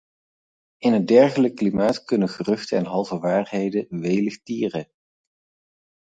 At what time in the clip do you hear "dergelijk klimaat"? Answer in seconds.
1.05-2.03